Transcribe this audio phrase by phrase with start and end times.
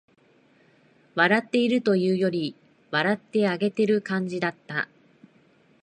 [1.15, 2.55] 笑っているというより、
[2.89, 4.89] 笑ってあげてる感じだった